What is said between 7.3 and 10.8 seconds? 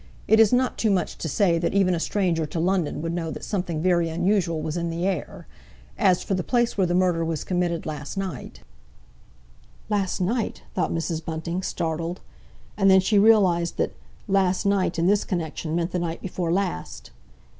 committed last night—" "Last night!"